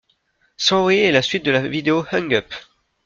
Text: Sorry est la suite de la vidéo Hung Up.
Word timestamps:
Sorry 0.57 0.97
est 1.01 1.11
la 1.11 1.21
suite 1.21 1.45
de 1.45 1.51
la 1.51 1.61
vidéo 1.67 2.03
Hung 2.11 2.33
Up. 2.33 2.51